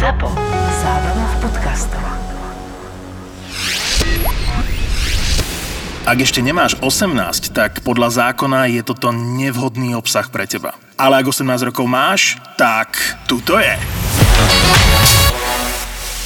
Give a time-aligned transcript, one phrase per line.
[0.00, 0.32] ZAPO.
[0.80, 2.04] Zábrná v podcastov.
[6.08, 10.72] Ak ešte nemáš 18, tak podľa zákona je toto nevhodný obsah pre teba.
[10.96, 12.96] Ale ak 18 rokov máš, tak
[13.28, 13.76] tuto je.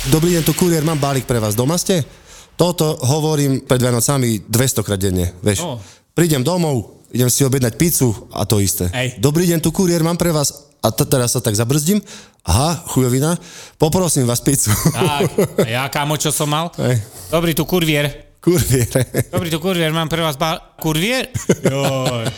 [0.06, 1.58] Dobrý deň, tu kuriér, mám balík pre vás.
[1.58, 2.06] Doma ste?
[2.54, 5.66] Toto hovorím pred Vianocami 200 krát denne, vieš.
[5.66, 5.82] O.
[6.14, 8.86] Prídem domov, idem si objednať pizzu a to isté.
[8.94, 9.18] Hej.
[9.18, 10.70] Dobrý deň, tu kuriér, mám pre vás.
[10.84, 12.04] A t- teraz sa tak zabrzdím.
[12.44, 13.40] Aha, chujovina.
[13.80, 14.68] Poprosím vás pizzu.
[14.92, 15.32] Tak,
[15.64, 16.68] a ja kámo, čo som mal?
[16.76, 17.00] Hej.
[17.32, 18.36] Dobrý, tu kurvier.
[18.44, 19.08] Kuriér.
[19.32, 20.60] Dobrý, tu kurvier, mám pre vás ba...
[20.76, 21.32] Kurvier?
[21.64, 22.28] Joj.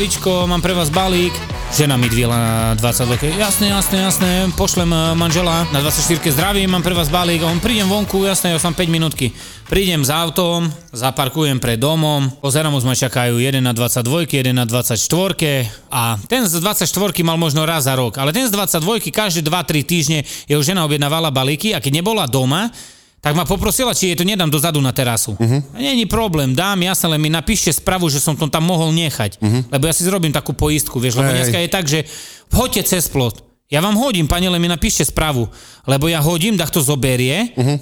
[0.00, 1.36] Zdravíčko, mám pre vás balík.
[1.76, 3.36] Žena mi dviela na 20 roky.
[3.36, 7.44] Jasné, jasné, jasné, pošlem e, manžela na 24 zdravím, mám pre vás balík.
[7.44, 9.28] On prídem vonku, jasné, ja som 5 minútky.
[9.68, 14.64] Prídem s autom, zaparkujem pred domom, pozerám, už ma čakajú jeden na 22, jeden na
[14.64, 14.96] 24
[15.92, 16.88] a ten z 24
[17.20, 21.28] mal možno raz za rok, ale ten z 22 každé 2-3 týždne jeho žena objednávala
[21.28, 22.72] balíky a keď nebola doma,
[23.20, 25.36] tak ma poprosila, či jej to nedám dozadu na terasu.
[25.36, 25.60] Uh-huh.
[25.76, 29.36] Není problém, dám, jasne, len mi napíšte spravu, že som to tam mohol nechať.
[29.36, 29.60] Uh-huh.
[29.68, 32.08] Lebo ja si zrobím takú poistku, vieš, lebo dneska je tak, že
[32.48, 33.44] hoďte cez plot.
[33.68, 35.46] Ja vám hodím, pane, len mi napíšte spravu.
[35.84, 37.76] Lebo ja hodím, tak to zoberie uh-huh.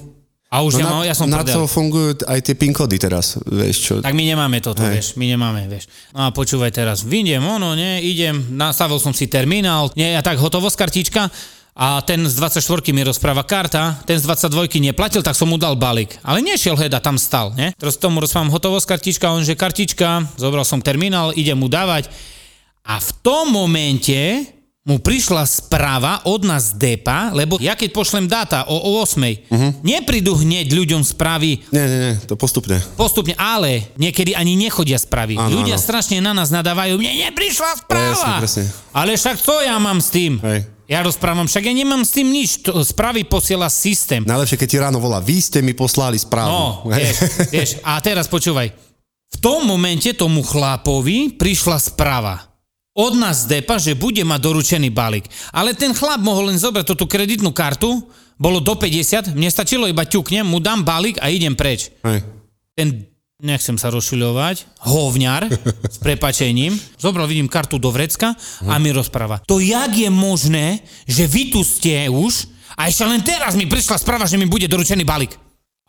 [0.50, 1.30] a už ja, mám, ja som.
[1.30, 1.55] No na prdel.
[1.55, 3.92] to fungujú aj tie pin kódy teraz, vieš čo.
[4.02, 4.91] Tak my nemáme toto, Hej.
[4.91, 5.86] vieš, my nemáme, vieš.
[6.19, 10.42] No a počúvaj teraz, vyjdem, ono, nie, idem, nastavil som si terminál, nie, a tak
[10.42, 11.30] hotovosť kartička,
[11.79, 12.59] a ten z 24
[12.91, 14.51] mi rozpráva karta, ten z 22
[14.83, 16.19] neplatil, tak som mu dal balík.
[16.20, 17.70] Ale nešiel heda, tam stal, ne?
[17.73, 22.11] Teraz tomu rozprávam hotovosť kartička, on že kartička, zobral som terminál, idem mu dávať.
[22.83, 24.19] A v tom momente
[24.83, 29.37] mu prišla správa od nás DEPA, lebo ja keď pošlem dáta o, o 8, Mhm.
[29.47, 29.70] uh-huh.
[29.85, 32.81] neprídu hneď ľuďom správy Nie, nie, nie, to postupne.
[32.97, 35.36] postupne, ale niekedy ani nechodia správy.
[35.36, 35.85] Áno, Ľudia áno.
[35.85, 38.17] strašne na nás nadávajú, mne neprišla správa.
[38.17, 38.64] Presne, presne.
[38.91, 40.41] Ale však co ja mám s tým?
[40.41, 40.77] Hej.
[40.89, 42.65] Ja rozprávam, však ja nemám s tým nič.
[42.65, 44.25] To, správy posiela systém.
[44.25, 46.49] Najlepšie, keď ti ráno volá, vy ste mi poslali správu.
[46.49, 47.17] No, vieš,
[47.55, 47.71] vieš.
[47.85, 48.73] A teraz počúvaj.
[49.29, 52.49] V tom momente tomu chlápovi prišla správa
[52.99, 55.31] od nás depa, že bude mať doručený balík.
[55.55, 58.03] Ale ten chlap mohol len zobrať tú prediktnú kartu,
[58.35, 61.95] bolo do 50, mne stačilo iba ťuknem, mu dám balík a idem preč.
[62.03, 62.27] Hej.
[62.75, 63.07] ten,
[63.39, 65.47] nechcem sa rozšiľovať, hovňar,
[65.87, 68.35] s prepačením, zobral, vidím, kartu do vrecka
[68.67, 69.39] a mi rozpráva.
[69.47, 74.03] To jak je možné, že vy tu ste už a ešte len teraz mi prišla
[74.03, 75.39] správa, že mi bude doručený balík.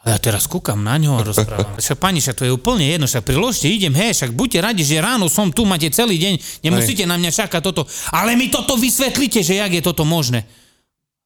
[0.06, 1.74] A ja teraz kúkam na ňo a rozprávam.
[1.82, 5.02] Však pani, však to je úplne jedno, však priložte, idem, hej, však buďte radi, že
[5.02, 7.90] ráno som tu, máte celý deň, nemusíte na mňa čakať toto.
[8.14, 10.46] Ale mi toto vysvetlite, že jak je toto možné.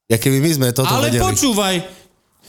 [0.08, 1.20] Ja keby my sme toto Ale vedeli.
[1.20, 1.76] počúvaj,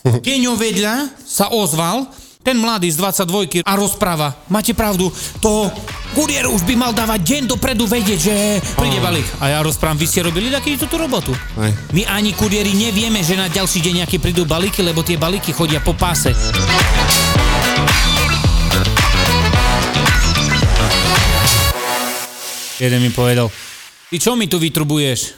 [0.24, 2.06] Keňo vedľa sa ozval,
[2.44, 5.08] ten mladý z 22 a rozpráva, máte pravdu,
[5.40, 5.72] to
[6.12, 8.34] kuriér už by mal dávať deň dopredu vedieť, že
[8.76, 9.24] príde balík.
[9.40, 11.32] A ja rozprávam, vy ste robili taký túto robotu.
[11.56, 11.72] Hej.
[11.96, 15.80] My ani kuriéri nevieme, že na ďalší deň nejaké prídu balíky, lebo tie balíky chodia
[15.80, 16.36] po páse.
[22.76, 23.48] Jeden mi povedal,
[24.12, 25.32] ty čo mi tu vytrubuješ?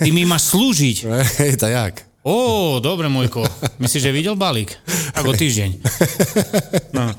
[0.00, 0.96] Ty mi máš slúžiť.
[1.44, 2.07] Hej, tak jak?
[2.26, 3.46] Ó, dobre, môjko.
[3.78, 4.74] Myslíš, že videl balík?
[5.14, 5.70] Ako týždeň.
[6.90, 7.14] No.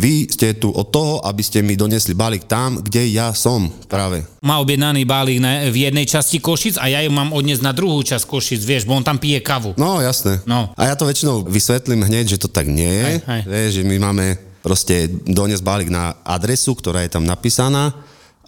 [0.00, 4.24] Vy ste tu od toho, aby ste mi donesli balík tam, kde ja som práve.
[4.40, 8.00] Má objednaný balík na, v jednej časti Košic a ja ju mám odniesť na druhú
[8.00, 9.76] časť Košic, vieš, bo on tam pije kavu.
[9.76, 10.40] No, jasné.
[10.48, 10.72] No.
[10.72, 13.04] A ja to väčšinou vysvetlím hneď, že to tak nie je.
[13.04, 13.42] Hej, hej.
[13.44, 14.26] Vieš, že my máme
[14.64, 17.92] proste doniesť balík na adresu, ktorá je tam napísaná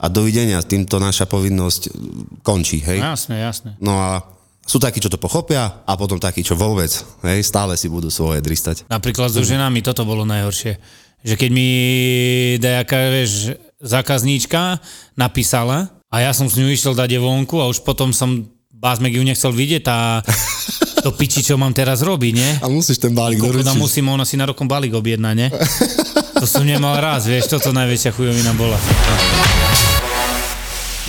[0.03, 1.95] a dovidenia, týmto naša povinnosť
[2.43, 2.99] končí, hej?
[2.99, 3.71] Jasné, jasné.
[3.79, 4.25] No a
[4.63, 6.91] sú takí, čo to pochopia a potom takí, čo vôbec,
[7.27, 8.87] hej, stále si budú svoje dristať.
[8.87, 10.79] Napríklad so ženami toto bolo najhoršie.
[11.23, 11.69] Že keď mi
[12.59, 14.79] nejaká, vieš, zákazníčka
[15.19, 18.47] napísala a ja som s ňou išiel dať vonku a už potom som
[18.83, 20.27] Bázmek ju nechcel vidieť a
[21.07, 22.51] to piči, čo mám teraz robiť, nie?
[22.59, 23.79] A musíš ten balík doručiť.
[23.79, 25.55] musím, ona si na rokom balík objedná, ne?
[26.43, 28.75] To som nemal raz, vieš, toto najväčšia chujovina bola.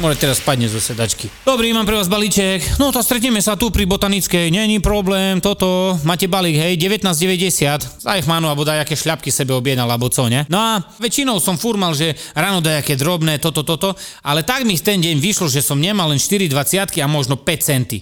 [0.02, 1.30] Môže teraz spadne zo sedačky.
[1.46, 2.82] Dobrý, mám pre vás balíček.
[2.82, 4.50] No to stretneme sa tu pri Botanickej.
[4.50, 5.94] Není problém, toto.
[6.02, 8.02] Máte balík, hej, 19,90.
[8.02, 10.50] Za ich manu, alebo dajaké šľapky sebe objednal, alebo co, ne?
[10.50, 13.94] No a väčšinou som furmal, že ráno dajaké drobné, toto, toto.
[14.26, 18.02] Ale tak mi ten deň vyšlo, že som nemal len 4,20 a možno 5 centy.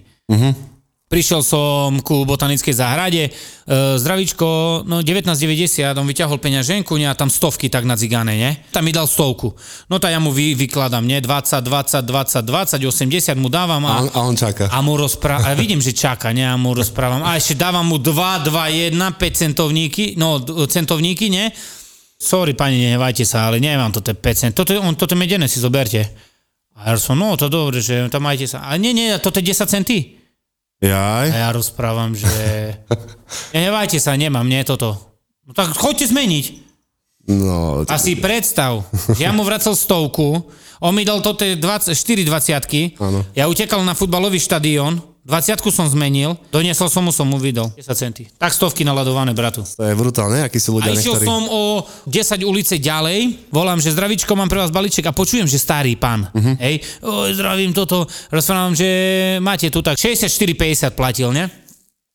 [1.12, 3.32] Prišiel som ku botanickej záhrade, e,
[4.00, 4.48] zdravíčko,
[4.88, 8.64] no 19,90, on vyťahol peňaženku, ne, a tam stovky tak na cigáne, ne?
[8.72, 9.52] Tam mi dal stovku.
[9.92, 11.20] No tak ja mu vy, vykladám, ne?
[11.20, 14.72] 20, 20, 20, 20, 80 mu dávam A a, on, a on čaká.
[14.72, 16.48] a mu rozprávam, a vidím, že čaká, ne?
[16.48, 17.28] A mu rozprávam.
[17.28, 20.40] A ešte dávam mu 2, 2, 1, 5 centovníky, no
[20.72, 21.52] centovníky, ne?
[22.16, 24.54] Sorry, pani, nehevajte sa, ale nemám toto 5 cent.
[24.56, 26.08] Toto, on, toto medené si zoberte.
[26.80, 28.64] A ja som, no to dobre, že tam majte sa.
[28.64, 30.21] Ale nie, nie, toto je 10 centy.
[30.82, 31.28] Jaj.
[31.30, 32.28] A ja rozprávam, že
[33.56, 34.98] nehevajte sa, nemám, nie toto.
[35.46, 36.46] No tak choďte zmeniť.
[37.30, 38.82] No, A si predstav,
[39.22, 40.42] ja mu vracel stovku,
[40.82, 41.62] on mi dal toto 20,
[41.94, 43.22] 4 dvaciatky, Áno.
[43.38, 47.94] ja utekal na futbalový štadión, 20 som zmenil, doniesol som mu, som mu vydal 10
[47.94, 48.26] centy.
[48.42, 49.62] Tak stovky naladované, bratu.
[49.62, 51.30] to je brutálne, akí sú A ľudia išiel niektorí.
[51.30, 55.62] som o 10 ulice ďalej, volám, že zdravíčko, mám pre vás balíček a počujem, že
[55.62, 56.58] starý pán, uh-huh.
[56.58, 58.90] hej, o, zdravím toto, rozprávam, že
[59.46, 61.46] máte tu tak 64,50 platil, ne?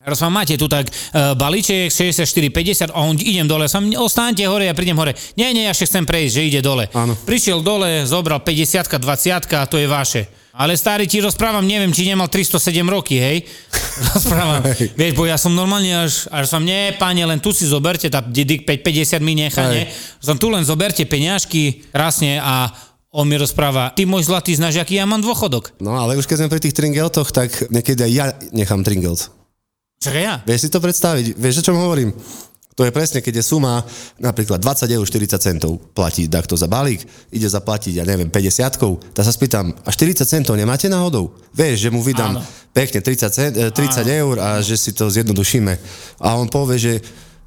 [0.02, 4.74] Rozprávam, máte tu tak uh, balíček 64,50 a on idem dole, som, ostaňte hore, ja
[4.74, 5.14] prídem hore.
[5.34, 6.86] Nie, nie, ja ešte chcem prejsť, že ide dole.
[6.94, 7.18] Áno.
[7.26, 10.45] Prišiel dole, zobral 50 20 a to je vaše.
[10.56, 13.44] Ale starý ti rozprávam, neviem, či nemal 307 roky, hej?
[14.16, 14.64] Rozprávam.
[14.72, 18.24] Vieš, bo ja som normálne až, až som, nie, páne, len tu si zoberte, tá
[18.24, 19.72] Didik 550 mi nechá, Hej.
[19.76, 19.84] nie?
[20.16, 22.72] Som tu len zoberte peňažky, krásne a
[23.12, 25.76] on mi rozpráva, ty môj zlatý, znaš, aký ja mám dôchodok.
[25.80, 29.28] No ale už keď sme pri tých tringeltoch, tak niekedy aj ja nechám tringelt.
[30.00, 30.34] Čakaj ja.
[30.44, 31.36] Vieš si to predstaviť?
[31.36, 32.12] Vieš, o čom hovorím?
[32.76, 33.80] To je presne, keď je suma
[34.20, 39.24] napríklad 20 eur 40 centov platí takto za balík, ide zaplatiť, ja neviem, 50 tak
[39.24, 41.32] sa spýtam, a 40 centov nemáte náhodou?
[41.56, 42.44] Vieš, že mu vydám Áno.
[42.76, 45.72] pekne 30, cent, eh, 30 eur a že si to zjednodušíme.
[46.20, 46.92] A on povie, že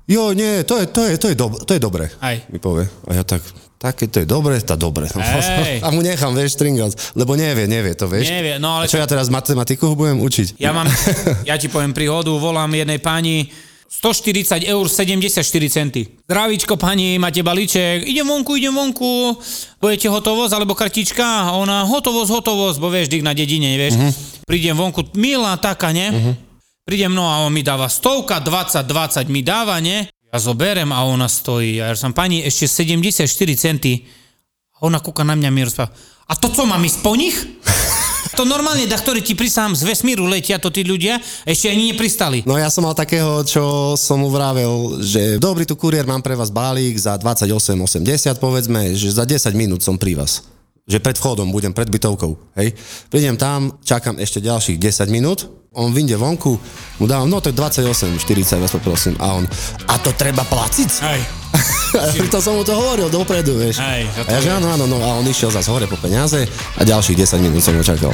[0.10, 2.10] jo, nie, to je, to je, to je, dob- to je dobre.
[2.26, 2.42] Aj.
[2.50, 2.90] Mi povie.
[3.06, 3.46] A ja tak,
[3.78, 5.14] tak keď to je dobre, tá dobre.
[5.62, 5.86] Hej.
[5.86, 8.34] A mu nechám, vieš, stringelt, lebo nevie, nevie to, vieš.
[8.34, 10.58] Nevie, no ale A čo ja teraz matematiku budem učiť?
[10.58, 10.90] Ja mám,
[11.50, 16.06] ja ti poviem príhodu, volám jednej pani, 140 eur 74 centy.
[16.30, 19.34] Zdravíčko pani, máte balíček, idem vonku, idem vonku,
[19.82, 21.50] budete hotovosť alebo kartička?
[21.50, 23.98] A ona, hotovosť, hotovosť, bo vieš, dyk na dedine, vieš.
[23.98, 24.14] Uh-huh.
[24.46, 26.08] Prídem vonku, milá taká, ne?
[26.14, 26.34] Uh-huh.
[26.86, 30.06] Prídem, no a on mi dáva stovka, 20, 20 mi dáva, ne?
[30.30, 31.82] Ja zoberem a ona stojí.
[31.82, 33.26] A ja som, pani, ešte 74
[33.58, 34.06] centy.
[34.78, 35.90] A ona kúka na mňa mi rozpráva,
[36.30, 37.34] a to co, mám ísť po nich?
[38.40, 42.40] To normálne, da, ktorí ti prisám z vesmíru letia, to tí ľudia, ešte ani nepristali.
[42.48, 46.40] No ja som mal takého, čo som mu vravel, že dobrý tu kuriér, mám pre
[46.40, 48.00] vás balík za 28,80
[48.40, 50.48] povedzme, že za 10 minút som pri vás.
[50.88, 52.40] Že pred vchodom budem, pred bytovkou.
[52.56, 52.80] Hej.
[53.12, 56.56] Prídem tam, čakám ešte ďalších 10 minút, on vyjde vonku,
[57.04, 59.20] mu dávam, no to je 28, 40 vás poprosím.
[59.20, 59.44] A on,
[59.92, 60.90] a to treba placiť?
[61.04, 61.22] Hej.
[62.34, 63.82] to som mu to hovoril dopredu, vieš.
[63.82, 66.46] To a ja, že áno, áno, no a on išiel zase hore po peniaze
[66.78, 68.14] a ďalších 10 minút som ho čakal.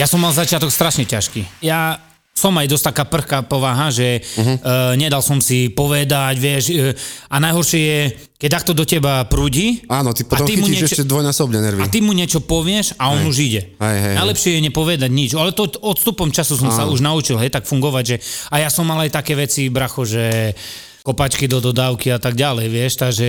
[0.00, 1.60] Ja som mal začiatok strašne ťažký.
[1.60, 2.00] Ja
[2.40, 4.56] som aj dosť taká prchká povaha, že uh-huh.
[4.56, 6.96] uh, nedal som si povedať, vieš, uh,
[7.28, 8.00] a najhoršie je,
[8.40, 11.80] keď takto do teba prúdi Áno, ty potom a ty mu chytíš ešte dvojnásobne nervy.
[11.84, 13.28] a ty mu niečo povieš a on Hej.
[13.28, 13.62] už ide.
[13.76, 14.14] Hej, hej.
[14.16, 18.04] Najlepšie je nepovedať nič, ale to odstupom času som sa už naučil, hej, tak fungovať,
[18.08, 18.16] že
[18.48, 20.56] a ja som mal aj také veci, bracho, že
[21.02, 23.28] kopačky do dodávky a tak ďalej, vieš, takže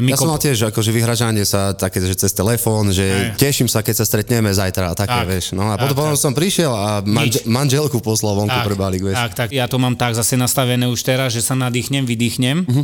[0.00, 3.38] my Ja som mal kop- tiež akože vyhražanie sa také, že cez telefón, že Hej.
[3.38, 5.26] teším sa, keď sa stretneme zajtra a také, Tak.
[5.26, 5.46] vieš.
[5.52, 7.46] No a Tak, potom, potom som prišiel a manže, Nič.
[7.46, 9.16] manželku poslal vonku pre balík, vieš.
[9.16, 12.82] Tak, tak, ja to mám tak zase nastavené už teraz, že sa nadýchnem, vydýchnem Mhm.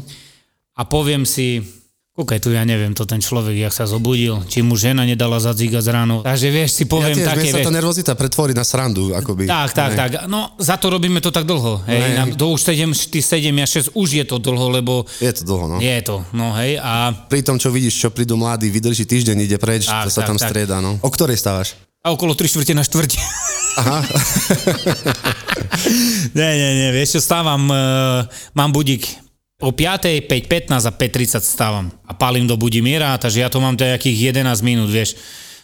[0.72, 1.66] a poviem si,
[2.12, 5.80] kúkaj tu, ja neviem, to ten človek, jak sa zobudil, či mu žena nedala zadzígať
[5.80, 6.20] z ráno.
[6.20, 9.48] Takže vieš, si Ja poviem tiež, také, vieš, sa tá nervozita pretvorí na srandu, akoby.
[9.48, 9.98] tak, tak, Hej.
[9.98, 10.10] tak.
[10.28, 11.80] No, za to robíme to tak dlho.
[11.88, 12.12] Hej, Hej.
[12.12, 15.64] na, do už 7, 7 a 6 už je to dlho, lebo Je to dlho,
[15.72, 15.76] no.
[15.80, 19.56] je to, no hej, a, Pri tom, čo vidíš, čo prídu mladí, vydrží týždeň, ide
[19.56, 20.52] preč, Tak, to sa tak, tam tak.
[20.52, 21.00] strieda, no.
[21.00, 21.80] O ktorej stávaš?
[22.02, 23.14] a okolo 3 štvrte na štvrte.
[23.78, 24.02] Aha.
[26.36, 29.06] nie, nie, nie, vieš čo, stávam, uh, mám budík
[29.62, 34.34] o 5, 5.15 a 5.30 stávam a palím do Budimíra, takže ja to mám nejakých
[34.34, 35.14] 11 minút, vieš.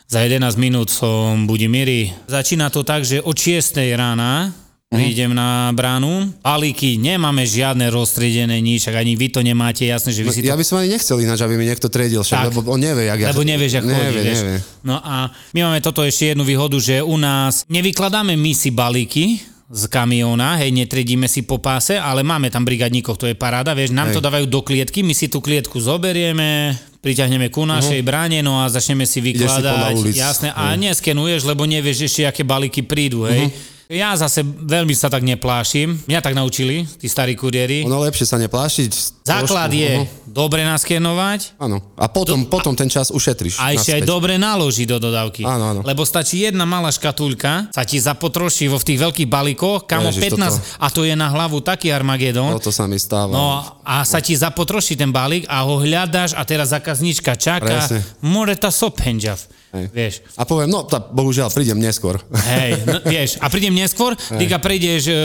[0.09, 2.15] Za 11 minút som v Budimíri.
[2.31, 4.55] Začína to tak, že od 6 rána
[4.89, 6.33] prídem na bránu.
[6.41, 10.49] Balíky, nemáme žiadne roztriedené nič, ak ani vy to nemáte, jasné, že vy si to
[10.49, 12.57] Ja by som ani nechcel ináč, aby mi niekto triedil, však, Tak.
[12.57, 13.29] lebo on nevie, jak ja...
[13.37, 14.41] Lebo nevieš, ako chodí, nevie, vieš.
[14.41, 14.59] nevie.
[14.81, 19.45] No a my máme toto ešte jednu výhodu, že u nás nevykladáme my si balíky
[19.69, 23.93] z kamióna, hej, netredíme si po páse, ale máme tam brigadníkov, to je paráda, vieš,
[23.93, 24.17] nám Hej.
[24.17, 26.73] to dávajú do klietky, my si tú klietku zoberieme,
[27.05, 31.69] priťahneme ku našej bráne, no a začneme si si vykladať, ulic, jasné, a neskenuješ, lebo
[31.69, 33.53] nevieš ešte, aké balíky prídu, hej.
[33.53, 33.77] Mhm.
[33.89, 36.05] Ja zase veľmi sa tak neplášim.
[36.05, 37.89] Mňa tak naučili, tí starí kuriéri.
[37.89, 38.93] Ono lepšie sa neplášiť.
[39.25, 40.05] Základ trošku, je no.
[40.29, 41.81] dobre naskenovať, Áno.
[41.97, 43.57] A potom, potom ten čas ušetríš.
[43.57, 45.41] a ešte aj dobre naložiť do dodávky.
[45.49, 45.81] Áno, áno.
[45.89, 50.37] Lebo stačí jedna malá škatulka, sa ti zapotroší vo v tých veľkých balíkoch, kamo Ježiš,
[50.37, 52.53] 15, toto- a to je na hlavu taký Armagedon.
[52.53, 53.33] No to sa mi stáva.
[53.33, 57.89] No a sa ti zapotroší ten balík a ho hľadáš a teraz zákazníčka čaká.
[57.89, 58.05] Presne.
[58.21, 59.41] More ta sopenžav.
[59.69, 59.85] Hej.
[59.93, 60.15] Vieš.
[60.33, 62.17] A poviem, no tá, bohužiaľ, prídem neskôr.
[62.33, 65.17] Hej, no, vieš, a prídem neskôr, ty ga prejdeš e,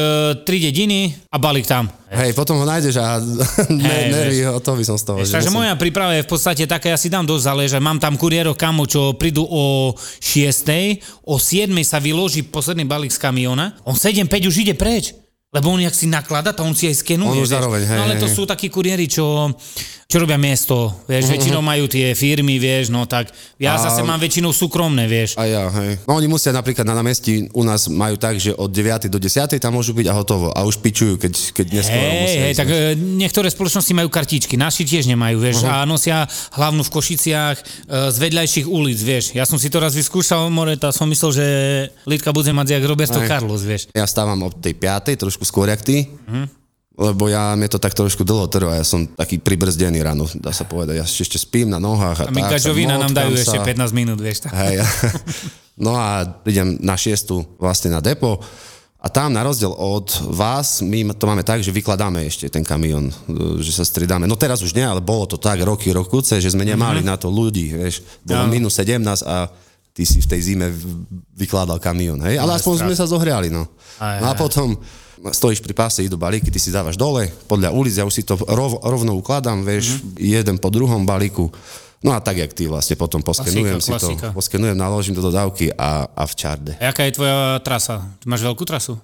[0.44, 1.88] 3 dediny a balík tam.
[2.12, 3.24] Hej, potom ho nájdeš a
[3.72, 5.18] ne, Hej, nervy, to by som z toho.
[5.24, 7.80] Vieš, že takže musím- moja príprava je v podstate taká, ja si dám dosť záležať.
[7.80, 13.24] Mám tam kuriérov kamo, čo prídu o 6, o 7 sa vyloží posledný balík z
[13.24, 15.16] kamiona, on 7-5 už ide preč.
[15.54, 17.30] Lebo on, jak si naklada, to on si aj skenuje.
[17.30, 19.54] On už zároveň, hej, no ale to hej, sú takí kuriéri, čo,
[20.14, 24.06] čo robia miesto, vieš, Mhm, väčšinou majú tie firmy, vieš, no tak ja A- zase
[24.06, 25.34] mám väčšinou súkromné, vieš.
[25.34, 25.98] A ja, hej.
[26.06, 29.10] No oni musia napríklad na námestí u nás majú tak, že od 9.
[29.10, 29.58] do 10.
[29.58, 30.54] tam môžu byť a hotovo.
[30.54, 32.60] A už pičujú, keď, keď neskôr Hej, hej, ísť.
[32.62, 37.58] tak e, niektoré spoločnosti majú kartičky, naši tiež nemajú, vieš, a nosia hlavnú v Košiciach
[37.58, 37.64] e,
[38.14, 39.34] z vedľajších ulic, vieš.
[39.34, 41.46] Ja som si to raz vyskúšal, more, tá som myslel, že
[42.06, 43.26] Lidka bude mať jak Roberto Hej.
[43.26, 43.90] Carlos, vieš.
[43.92, 45.18] Ja stávam od tej 5.
[45.18, 46.06] trošku skôr jak ty.
[46.30, 46.63] Mhm.
[46.94, 50.62] Lebo ja, mne to tak trošku dlho trvá, ja som taký pribrzdený ráno, dá sa
[50.62, 50.96] povedať.
[50.96, 52.62] Ja ešte spím na nohách a, A tak.
[52.62, 53.66] sa Jovina nám dajú motkam ešte sa.
[53.66, 54.46] 15 minút, vieš.
[54.46, 54.54] tak.
[54.54, 54.86] Hej.
[55.74, 58.38] No a prídem na šiestu vlastne na depo
[59.00, 63.10] a tam na rozdiel od vás, my to máme tak, že vykladáme ešte ten kamión,
[63.58, 64.24] že sa stridáme.
[64.24, 67.08] No teraz už nie, ale bolo to tak roky, rokuce, že sme nemali Mhm.
[67.08, 68.06] na to ľudí, vieš.
[68.22, 68.54] Bolo Áno.
[68.54, 69.50] minus 17 a
[69.92, 70.70] ty si v tej zime
[71.34, 72.38] vykladal kamión, hej.
[72.38, 73.66] Ale aspoň sme sa zohriali, no.
[73.98, 74.40] Aj, No a aj.
[74.40, 74.78] potom
[75.24, 78.38] stojíš pri páse, idú balíky, ty si dávaš dole, podľa ulic, ja už si to
[78.38, 80.18] rov, rovno ukladám, vieš, Mhm.
[80.18, 81.48] jeden po druhom balíku.
[82.00, 84.30] No a tak, jak ty vlastne potom poskenujem si klasika.
[84.30, 86.72] to, poskenujem, naložím do dodávky a, a v čarde.
[86.78, 88.04] A jaká je tvoja trasa?
[88.18, 89.00] Ty máš veľkú trasu?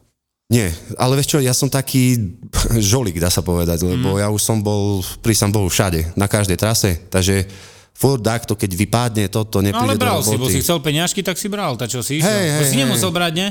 [0.49, 2.35] Nie, ale vieš čo, ja som taký
[2.91, 4.19] žolík, dá sa povedať, lebo Mhm.
[4.19, 7.47] ja už som bol, prísam Bohu, všade, na každej trase, takže
[7.93, 11.19] furt takto, keď vypadne toto, No nepríde ale bral do si, bo si chcel peňažky,
[11.19, 12.27] tak si bral, tak čo si išiel?
[12.27, 12.81] Hej, To hej, si hej.
[12.81, 13.49] nemusel brať, nie?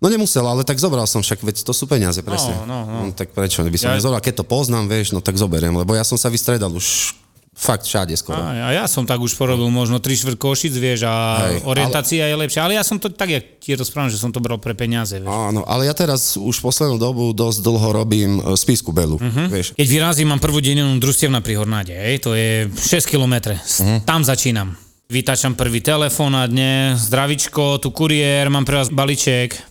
[0.00, 2.56] No nemusel, ale tak zobral som však, veď to sú peniaze, presne.
[2.64, 3.12] no, no.
[3.12, 6.02] tak prečo by som Ja- nezobral, keď to poznám, vieš, no tak zoberiem, lebo ja
[6.02, 7.12] som sa vystredal už
[7.52, 8.40] fakt všade skoro.
[8.40, 11.12] A, a ja som tak už porobil možno 3 štvrt košic, vieš, a
[11.52, 12.64] Hej, orientácia je lepšia.
[12.64, 15.28] Ale ja som to tak, jak ti rozprávam, že som to bral pre peniaze, vieš.
[15.28, 19.42] Áno, ale ja teraz už poslednú dobu dosť dlho robím e, spisku Belu, Mhm.
[19.46, 19.66] vieš.
[19.74, 23.52] Keď vyrazím, mám prvú dedinu družstevná pri Hornáde, hej, to je 6 km.
[23.52, 24.08] Mhm.
[24.08, 24.72] Tam začínam.
[25.10, 29.69] Vytačam prvý telefón a dne, zdravičko, tu kuriér, mám pre vás balíček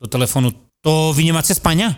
[0.00, 0.52] do telefónu.
[0.84, 1.96] To vy nemáte spania?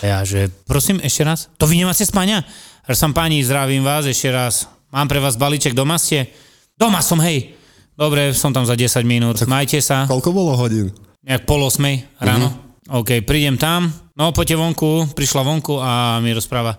[0.00, 1.52] ja, že prosím, ešte raz.
[1.58, 2.46] To vy nemáte spania?
[2.88, 4.64] Ja som pani, zdravím vás ešte raz.
[4.88, 6.32] Mám pre vás balíček, doma ste?
[6.78, 7.52] Doma som, hej.
[7.98, 9.42] Dobre, som tam za 10 minút.
[9.44, 10.06] Majte sa.
[10.06, 10.94] Koľko bolo hodín?
[11.26, 12.54] Nejak pol osmej ráno.
[12.88, 13.92] OK, prídem tam.
[14.16, 15.12] No, poďte vonku.
[15.12, 16.78] Prišla vonku a mi rozpráva.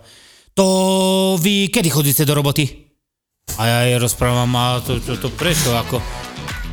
[0.57, 2.89] To vy kedy chodíte do roboty?
[3.59, 5.99] A ja jej rozprávam, a to, to, to prečo, ako?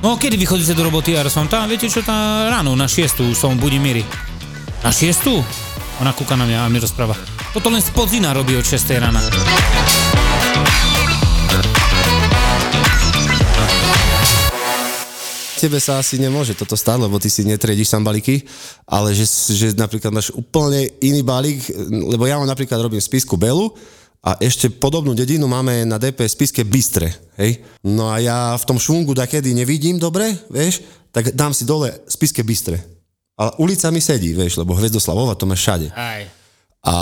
[0.04, 1.16] No, kedy vy chodíte do roboty?
[1.16, 4.04] Ja rozprávam, tá, viete čo, tá ráno, na šiestu, som v Budimíri.
[4.84, 5.40] Na šiestu?
[6.04, 7.16] Ona kúka na mňa a mi rozpráva.
[7.56, 9.24] Toto len spodzina robí od 6 rána.
[15.56, 18.44] Tebe sa asi nemôže toto stať, lebo ty si netriediš sam balíky,
[18.84, 19.24] ale že,
[19.56, 23.72] že napríklad máš úplne iný balík, lebo ja mám napríklad robím spisku Belu
[24.26, 27.62] a ešte podobnú dedinu máme na DP spiske Bystre, hej?
[27.86, 30.82] No a ja v tom švungu dakedy nevidím dobre, vieš,
[31.14, 32.82] tak dám si dole spiske Bystre.
[33.38, 35.94] A ulica mi sedí, vieš, lebo Hviezdoslavova to máš všade.
[35.94, 36.26] Aj.
[36.86, 36.94] A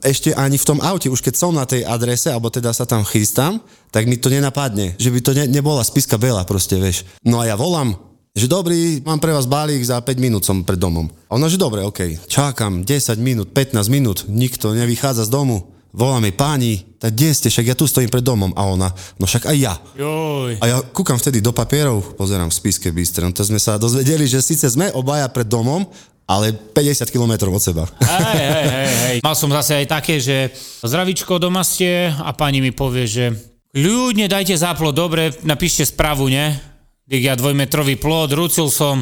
[0.00, 3.04] ešte ani v tom aute, už keď som na tej adrese, alebo teda sa tam
[3.04, 3.60] chystám,
[3.92, 7.04] tak mi to nenapadne, že by to ne, nebola spiska Bela proste, vieš.
[7.24, 7.92] No a ja volám,
[8.36, 11.08] že dobrý, mám pre vás balík, za 5 minút som pred domom.
[11.28, 15.75] A ona, že dobre, OK, čakám 10 minút, 15 minút, nikto nevychádza z domu.
[15.92, 18.52] Volám jej páni, tak kde ste, však ja tu stojím pred domom.
[18.52, 19.74] A ona, no však aj ja.
[19.94, 20.60] Joj.
[20.60, 23.24] A ja kúkam vtedy do papierov, pozerám v spiske Bystre.
[23.24, 25.86] No to sme sa dozvedeli, že síce sme obaja pred domom,
[26.26, 27.84] ale 50 km od seba.
[28.02, 29.16] Hej, hej, hej, hej.
[29.22, 30.50] Mal som zase aj také, že
[30.82, 33.24] zdravičko, doma ste a pani mi povie, že
[33.72, 36.58] ľudne dajte záplot, dobre, napíšte správu, ne?
[37.06, 38.98] Dík ja dvojmetrový plod, ručil som,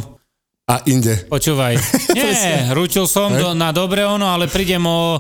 [0.68, 1.24] A inde.
[1.32, 1.80] počúvaj.
[2.16, 5.16] Nie, ručil som do, na dobre ono, ale prídem o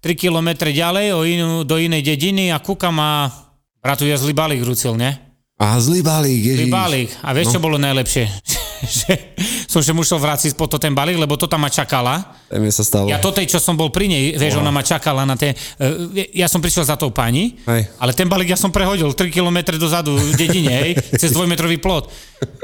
[0.00, 3.32] 3 kilometre ďalej, o inú, do inej dediny a kúkam a
[3.80, 5.16] bratu ja zlý balík rucil, ne?
[5.56, 6.68] A zlý balík, ježiš.
[6.68, 7.10] Zlý balík.
[7.24, 8.28] A vieš, čo bolo najlepšie?
[9.04, 9.34] že
[9.66, 12.36] som že musel vrátiť po to ten balík, lebo to tam ma čakala.
[12.48, 13.10] To mi sa stalo.
[13.10, 15.52] Ja to tej, čo som bol pri nej, vieš, ona ma čakala na tie...
[15.52, 17.90] e, Ja som prišiel za tou pani, Hej.
[17.98, 20.90] ale ten balík ja som prehodil 3 km dozadu v dedine, hej,
[21.20, 22.08] cez dvojmetrový plot.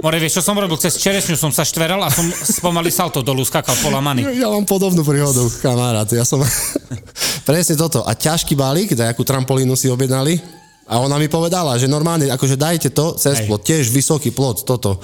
[0.05, 0.79] More, vieš, čo som robil?
[0.79, 4.25] Cez čerešňu som sa štveral a som spomaly salto dolu, skakal polamaný.
[4.37, 6.07] Ja mám podobnú príhodu, kamarát.
[6.13, 6.45] Ja som...
[7.49, 8.07] Presne toto.
[8.07, 10.39] A ťažký balík, nejakú trampolínu si objednali.
[10.87, 13.47] A ona mi povedala, že normálne, akože dajte to cez Hej.
[13.49, 15.01] plot, tiež vysoký plot, toto.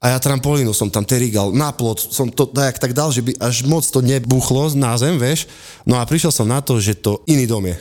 [0.00, 3.36] A ja trampolínu som tam terigal na plot, som to tak, tak dal, že by
[3.36, 5.44] až moc to nebuchlo na zem, vieš.
[5.84, 7.76] No a prišiel som na to, že to iný dom je.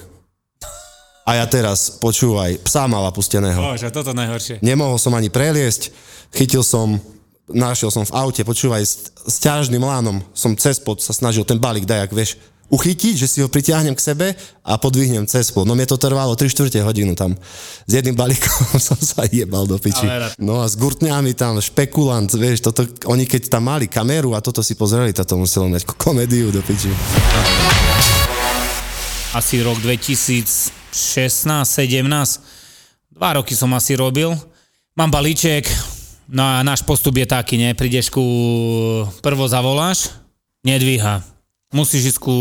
[1.24, 3.56] A ja teraz, počúvaj, psa mala pusteného.
[3.56, 4.60] Bože, toto najhoršie.
[4.60, 5.96] Nemohol som ani preliesť,
[6.36, 7.00] chytil som,
[7.48, 11.56] našiel som v aute, počúvaj, s, s ťažným lánom som cez pod sa snažil ten
[11.56, 12.36] balík dajak, vieš,
[12.70, 14.28] uchytiť, že si ho pritiahnem k sebe
[14.62, 15.50] a podvihnem cez.
[15.54, 17.34] No mne to trvalo 3 čtvrte hodinu tam.
[17.86, 20.06] S jedným balíkom som sa jebal do piči.
[20.38, 24.62] No a s gurtňami tam, špekulant, vieš, toto, oni keď tam mali kameru a toto
[24.62, 26.94] si pozreli, toto muselo mať komédiu do piči.
[29.34, 32.02] Asi rok 2016, 17.
[33.14, 34.34] Dva roky som asi robil.
[34.98, 35.70] Mám balíček,
[36.30, 37.78] no a náš postup je taký, ne?
[37.78, 38.22] Prídeš ku,
[39.22, 40.10] prvo zavoláš,
[40.66, 41.39] nedvíha.
[41.70, 42.38] Musíš ísť ku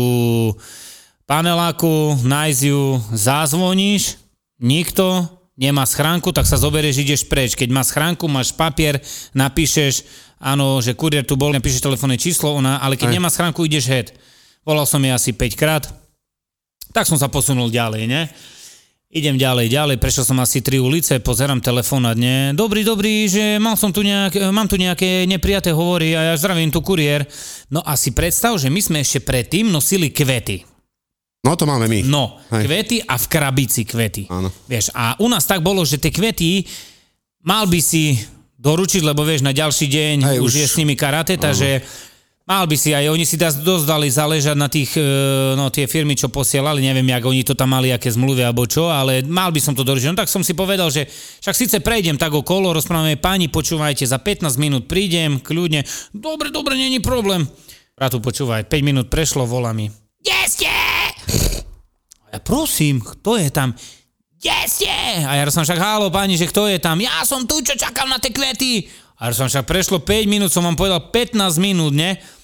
[1.29, 4.17] paneláku, nájsť ju, zazvoníš,
[4.57, 7.53] nikto, nemá schránku, tak sa zoberieš, ideš preč.
[7.53, 8.97] Keď má schránku, máš papier,
[9.37, 10.07] napíšeš,
[10.41, 13.15] áno, že kuriér tu bol, napíšeš telefónne číslo, ona, ale keď Aj.
[13.21, 14.07] nemá schránku, ideš head.
[14.65, 15.83] Volal som jej asi 5 krát,
[16.89, 18.25] tak som sa posunul ďalej, ne?
[19.09, 22.53] Idem ďalej, ďalej, prešiel som asi tri ulice, pozerám telefón a dne.
[22.53, 26.69] Dobrý, dobrý, že mal som tu nejak, mám tu nejaké neprijaté hovory a ja zdravím
[26.69, 27.25] tu kuriér.
[27.73, 30.61] No a si predstav, že my sme ešte predtým nosili kvety.
[31.41, 32.05] No to máme my.
[32.05, 32.69] No, Hej.
[32.69, 34.29] kvety a v krabici kvety.
[34.29, 34.53] Áno.
[34.69, 36.69] Vieš, a u nás tak bolo, že tie kvety
[37.41, 38.13] mal by si
[38.61, 41.81] doručiť, lebo vieš, na ďalší deň Hej, už, už- je s nimi karate, takže
[42.49, 45.05] mal by si aj, oni si dosť dali záležať na tých, e,
[45.53, 48.89] no tie firmy, čo posielali, neviem, jak oni to tam mali, aké zmluvy alebo čo,
[48.89, 50.09] ale mal by som to doručiť.
[50.09, 51.05] No tak som si povedal, že
[51.45, 56.73] však síce prejdem tak okolo, rozprávame, páni, počúvajte, za 15 minút prídem, kľudne, dobre, dobre,
[56.73, 57.45] není problém.
[57.93, 59.93] Bratu, počúvaj, 5 minút prešlo, volá mi.
[60.17, 60.73] Kde ste?
[62.33, 63.77] Ja prosím, kto je tam?
[64.41, 64.93] Kde ste?
[65.21, 66.97] A ja som však, hálo páni, že kto je tam?
[66.97, 68.89] Ja som tu, čo čakal na tie kvety.
[69.19, 72.38] A som však prešlo 5 minút, som vám povedal 15 minút, ne?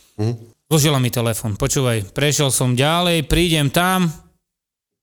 [0.65, 4.07] Zložila mi telefon, počúvaj, prešiel som ďalej, prídem tam.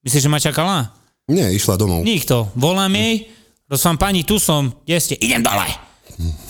[0.02, 0.90] Myslíš, že ma čakala?
[1.30, 2.02] Nie, išla domov.
[2.02, 2.50] Nikto.
[2.58, 3.30] Volám jej,
[3.70, 5.14] rozpám pani, tu som, kde ste?
[5.20, 5.68] Idem dole.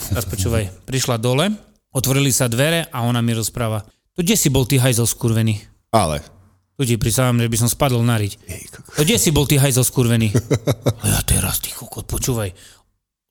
[0.09, 1.51] Teraz počúvaj, prišla dole,
[1.93, 3.85] otvorili sa dvere a ona mi rozpráva.
[4.17, 5.61] To kde si bol ty hajzel skurvený?
[5.93, 6.23] Ale.
[6.73, 8.33] Tu ti prisávam, že by som spadol na riť.
[8.97, 10.33] To kde si bol ty hajzel skurvený?
[11.01, 12.49] A ja teraz, ty kokot, počúvaj.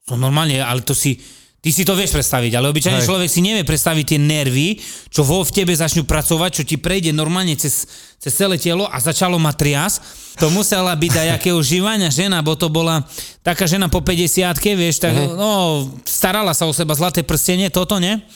[0.06, 1.18] Som normálne, ale to si...
[1.62, 3.06] Ty si to vieš predstaviť, ale obyčajný Hej.
[3.06, 4.82] človek si nevie predstaviť tie nervy,
[5.14, 7.86] čo vo v tebe začnú pracovať, čo ti prejde normálne cez,
[8.18, 10.02] cez celé telo a začalo ma trias.
[10.42, 13.06] To musela byť aj akého žívania žena, bo to bola
[13.46, 14.42] taká žena po 50
[14.74, 15.38] vieš, tak Mhm.
[15.38, 15.50] no,
[16.02, 18.26] starala sa o seba, zlaté prstenie, toto, ne?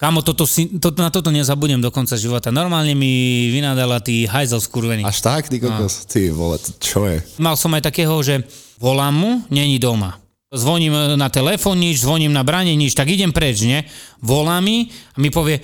[0.00, 2.48] Kamo, toto si, to, na toto nezabudnem do konca života.
[2.48, 5.04] Normálne mi vynadala ty hajzel skurvený.
[5.04, 6.08] Až tak, ty kokos?
[6.08, 7.20] Ty vole, čo je?
[7.36, 8.40] Mal som aj takého, že
[8.80, 10.16] volám mu, není doma.
[10.50, 13.86] Zvoním na telefón nič, zvoním na brane nič, tak idem preč, nie?
[14.18, 15.62] Volá mi a mi povie,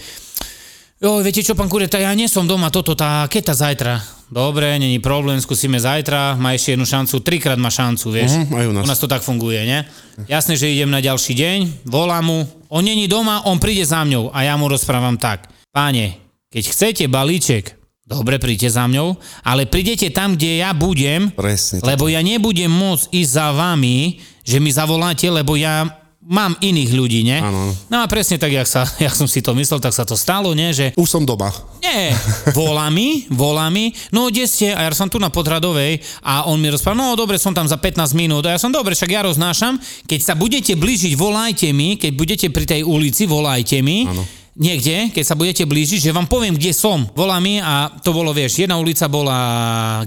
[1.02, 3.98] jo, viete čo, pán Kureta, ja nie som doma, toto, tá keta zajtra.
[4.30, 8.38] Dobre, není problém, skúsime zajtra, má ešte jednu šancu, trikrát má šancu, vieš.
[8.38, 8.82] Mhm, aj u nás.
[8.86, 9.82] u nás to tak funguje, nie?
[10.30, 12.38] Jasné, že idem na ďalší deň, volám mu,
[12.70, 15.50] on není doma, on príde za mňou a ja mu rozprávam tak.
[15.74, 16.14] Páne,
[16.54, 17.74] keď chcete balíček,
[18.06, 21.82] dobre, príďte za mňou, ale prídete tam, kde ja budem, Presne.
[21.82, 25.90] lebo ja nebudem môcť ísť za vami, že mi zavoláte, lebo ja
[26.26, 27.38] mám iných ľudí, ne?
[27.38, 27.70] Áno.
[27.86, 30.54] No a presne tak, jak, sa, jak som si to myslel, tak sa to stalo,
[30.58, 30.74] ne?
[30.74, 31.54] Že Už som doma.
[31.78, 32.10] nie,
[32.50, 34.74] volá mi, volá mi, no kde ste?
[34.74, 37.78] A ja som tu na Podradovej a on mi rozprával, no dobre, som tam za
[37.78, 38.42] 15 minút.
[38.46, 39.78] A ja som, dobre, však ja roznášam.
[40.10, 44.06] Keď sa budete blížiť, volajte mi, keď budete pri tej ulici, volajte mi.
[44.10, 44.26] Áno.
[44.56, 47.04] Niekde, keď sa budete blížiť, že vám poviem, kde som.
[47.12, 49.36] Volá mi a to bolo, vieš, jedna ulica bola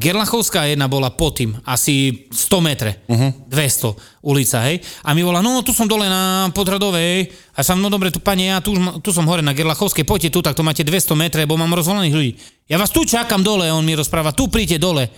[0.02, 3.30] Gerlachovská a jedna bola pod tým, asi 100 metre, uh-huh.
[3.46, 4.82] 200 ulica, hej.
[5.06, 7.30] A mi volá, no tu som dole na Podradovej.
[7.54, 8.74] A som, no dobre, tu pane, ja tu,
[9.06, 12.16] tu som hore na Gerlachovskej, poďte tu, tak to máte 200 metre, bo mám rozvolených
[12.18, 12.32] ľudí.
[12.66, 15.14] Ja vás tu čakám dole, on mi rozpráva, tu príďte dole.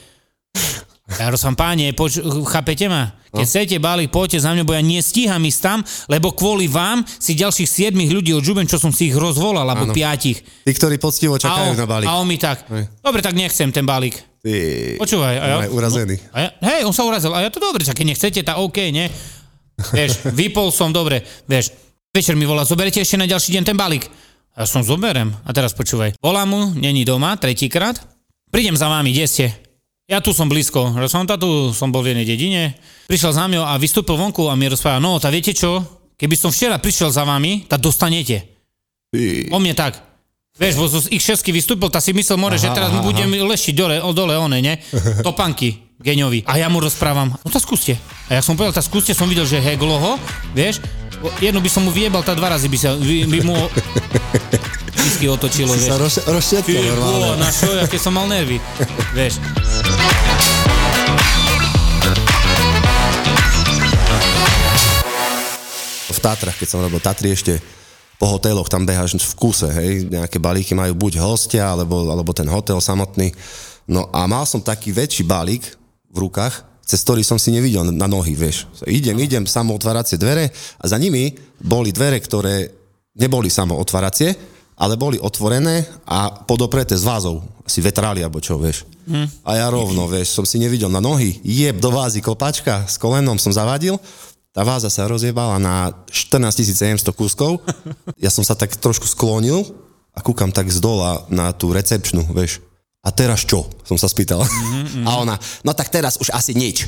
[1.20, 3.12] Ja rozprávam, páne, poč- chápete ma?
[3.32, 5.80] Keď chcete balík, poďte za mňou, bo ja nestíham ísť tam,
[6.12, 9.96] lebo kvôli vám si ďalších 7 ľudí odžubujem, čo som si ich rozvolal, alebo Áno.
[9.96, 10.68] 5.
[10.68, 12.08] Tí, ktorí poctivo A čakajú on, na balík.
[12.12, 12.92] a on mi tak, Hej.
[13.00, 14.20] dobre, tak nechcem ten balík.
[14.44, 14.52] Ty,
[15.00, 15.36] Počúvaj.
[15.38, 16.16] A ja, je urazený.
[16.20, 17.32] No, a ja, hej, on sa urazil.
[17.32, 19.08] A ja to dobre, čak keď nechcete, tak OK, nie?
[19.80, 21.72] Vieš, vypol som, dobre, vieš,
[22.12, 24.04] Večer mi volá, zoberete ešte na ďalší deň ten balík.
[24.52, 25.32] A ja som zoberem.
[25.48, 26.20] A teraz počúvaj.
[26.20, 28.04] Volá mu, není doma, tretíkrát.
[28.52, 29.46] Prídem za vami, kde ste?
[30.12, 32.76] Ja tu som blízko, že som tu, som bol v jednej dedine.
[33.08, 35.80] Prišiel za mňou a vystúpil vonku a mi rozprával, no, tak viete čo?
[36.20, 38.44] Keby som včera prišiel za vami, tak dostanete.
[39.56, 40.04] O mne tak.
[40.60, 44.04] Vieš, vo z X6 vystúpil, tak si myslel, more, že teraz mu budem lešiť dole,
[44.04, 44.84] o dole one, ne?
[45.26, 46.44] Topanky geňovi.
[46.44, 47.96] A ja mu rozprávam, no tak skúste.
[48.28, 50.20] A ja som povedal, tak skúste, som videl, že heglo ho,
[50.52, 50.84] vieš,
[51.40, 53.56] jednu by som mu vyjebal, tak dva razy by, sa, by, by mu
[55.02, 55.90] vždycky otočilo, Si vieš.
[55.90, 56.14] sa roz,
[56.94, 57.42] normálne.
[57.42, 58.62] na čo, aké som mal nervy,
[59.18, 59.42] vieš.
[66.12, 67.58] v Tatrach, keď som robil Tatry ešte
[68.20, 72.46] po hoteloch, tam beháš v kuse, hej, nejaké balíky majú buď hostia, alebo, alebo ten
[72.46, 73.34] hotel samotný.
[73.90, 75.66] No a mal som taký väčší balík
[76.14, 78.70] v rukách, cez ktorý som si nevidel na nohy, vieš.
[78.86, 82.70] Idem, idem, samootváracie dvere a za nimi boli dvere, ktoré
[83.18, 84.36] neboli samootváracie,
[84.76, 87.44] ale boli otvorené a podopreté z vázov.
[87.66, 88.88] Asi vetrali, alebo čo, vieš.
[89.44, 93.36] A ja rovno, vieš, som si nevidel na nohy, jeb do vázy kopačka, s kolenom
[93.36, 94.00] som zavadil,
[94.52, 97.64] tá váza sa rozjebala na 14 700 kúskov.
[98.20, 99.64] Ja som sa tak trošku sklonil
[100.12, 102.60] a kúkam tak z dola na tú recepčnú, vieš.
[103.02, 103.66] A teraz čo?
[103.88, 104.44] Som sa spýtal.
[104.44, 105.08] Mm-hmm.
[105.08, 106.84] A ona, no tak teraz už asi nič.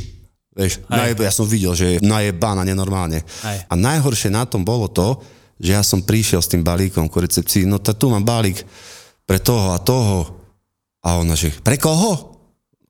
[0.53, 3.25] Vieš, najeb, ja som videl, že je najebaná nenormálne.
[3.41, 3.65] Aj.
[3.65, 5.17] A najhoršie na tom bolo to,
[5.63, 8.67] že ja som prišiel s tým balíkom ku recepcii, no tak tu mám balík
[9.23, 10.43] pre toho a toho.
[10.99, 12.35] A ona, že pre koho?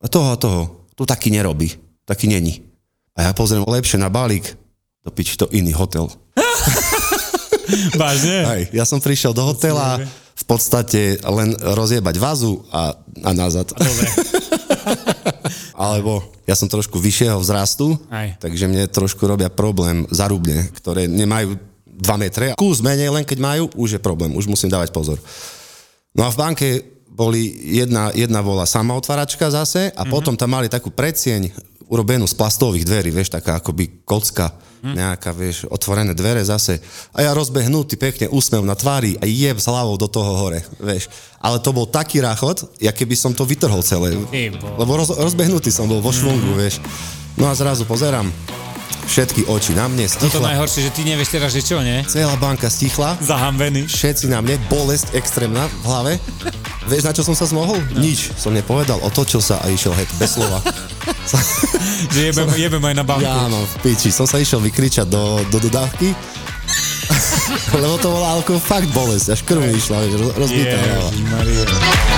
[0.01, 0.89] A toho a toho.
[0.97, 1.69] Tu taký nerobí.
[2.09, 2.65] Taký není.
[3.13, 4.57] A ja pozriem lepšie na balík,
[5.05, 6.09] do piči to iný hotel.
[8.01, 8.38] Vážne?
[8.41, 10.01] Hej, ja som prišiel do hotela
[10.33, 13.69] v podstate len rozjebať vazu a, a nazad.
[13.69, 14.09] Dobre.
[15.77, 18.33] Alebo ja som trošku vyššieho vzrastu, Aj.
[18.41, 21.57] takže mne trošku robia problém zarubne, ktoré nemajú
[21.93, 22.45] 2 metre.
[22.58, 25.21] Kús menej, len keď majú, už je problém, už musím dávať pozor.
[26.13, 26.67] No a v banke
[27.13, 30.13] boli, jedna, jedna bola sama otváračka zase a mm-hmm.
[30.13, 31.53] potom tam mali takú predsieň
[31.86, 34.49] urobenú z plastových dverí, vieš, taká akoby kocka,
[34.84, 36.84] nejaká, vieš, otvorené dvere zase.
[37.15, 41.08] A ja rozbehnutý pekne, úsmev na tvári a jeb s hlavou do toho hore, vieš.
[41.39, 44.12] Ale to bol taký ráchot, ja keby som to vytrhol celé.
[44.60, 46.84] Lebo roz, rozbehnutý som bol vo švungu, vieš.
[47.39, 48.27] No a zrazu pozerám,
[49.03, 50.53] všetky oči na mne, To stichla.
[50.53, 52.01] najhoršie, že ty nevieš teraz, že čo, nie?
[52.06, 53.86] Celá banka stichla, Zahambený.
[53.86, 56.12] všetci na mne, bolesť extrémna v hlave.
[56.84, 57.79] Vieš, na čo som sa zmohol?
[57.91, 57.99] No.
[57.99, 58.36] Nič.
[58.36, 60.60] Som nepovedal, otočil sa a išiel hej, bez slova.
[62.12, 63.23] Že jebem, jebem aj na banku.
[63.23, 64.12] ja mám v piči.
[64.12, 66.12] Som sa išiel vykričať do, do dodávky.
[67.73, 69.97] Lebo to bola ako fakt bolesť, až krv išla,
[70.36, 72.12] rozbitá hlava.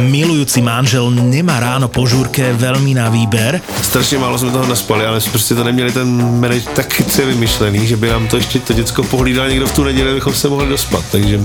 [0.00, 5.20] Milujúci manžel nemá ráno po žúrke veľmi na výber, Strašně málo jsme toho naspali, ale
[5.20, 8.72] jsme prostě to neměli ten manage tak chytře vymyšlený, že by nám to ještě to
[8.72, 11.40] děcko pohlídal někdo v tu neděli, abychom se mohli dospat, takže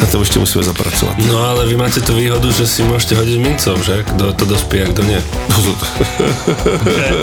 [0.00, 1.14] na tom ještě musíme zapracovat.
[1.18, 4.02] No ale vy máte tú výhodu, že si môžete hodiť mincov, že?
[4.02, 5.16] Kto to dospí a kto nie.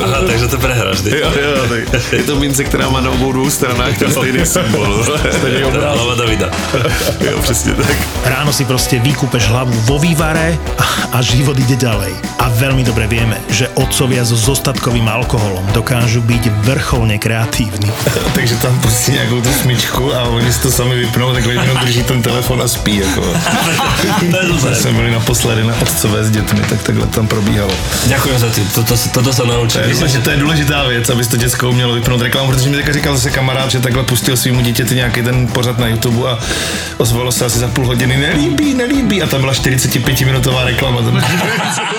[0.05, 3.49] Aha, takže to prehráš, jo, jo, tak je to mince, která má na obou dvou
[3.49, 5.05] stranách ten stejný symbol.
[5.71, 6.49] Hlava Davida.
[7.19, 7.95] Jo, přesně tak.
[8.25, 10.57] ráno si proste vykúpeš hlavu vo vývare
[11.11, 12.13] a, život ide ďalej.
[12.39, 17.91] A veľmi dobre vieme, že otcovia so zostatkovým alkoholom dokážu byť vrcholne kreatívni.
[18.37, 22.03] takže tam pustí nějakou tu smyčku a oni si to sami vypnou, takhle jenom drží
[22.03, 22.97] ten telefon a spí.
[22.97, 23.33] Jako.
[24.61, 27.71] To jsme byli naposledy na otcové s dětmi, tak takhle tam probíhalo.
[28.07, 29.81] Ďakujem za ty, toto, toto sa naučím.
[29.81, 32.69] To je, Myslím, že to je důležitá věc, aby to děcko umělo vypnout reklamu, protože
[32.69, 36.29] mi teďka říkal zase kamarád, že takhle pustil svýmu dítěti nějaký ten pořad na YouTube
[36.31, 36.39] a
[36.97, 41.01] ozvalo se asi za půl hodiny, nelíbí, nelíbí a tam byla 45 minutová reklama.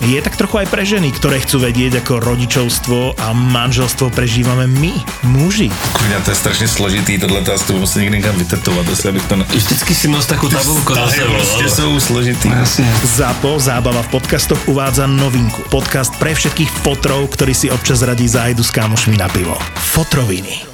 [0.00, 4.92] je tak trochu aj pre ženy, ktoré chcú vedieť, ako rodičovstvo a manželstvo prežívame my,
[5.22, 5.70] muži.
[5.70, 9.36] Kurňa, to je strašně složitý, tohle to asi musím někdy někam vytetovat, asi abych to...
[9.36, 9.44] Na...
[9.44, 12.48] Vždycky si nos takú tabulku prostě ale- jsou složitý.
[12.48, 12.94] Jasne.
[13.04, 15.62] ZAPO Zábava v podcastoch uvádza novinku.
[15.70, 19.58] Podcast pre všetkých fotrov, ktorí si občas radí zájdu s kámošmi na pivo.
[19.76, 20.64] Fotroviny.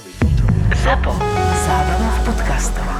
[0.84, 1.12] ZAPO.
[1.66, 2.99] Zábrná v podcastovách.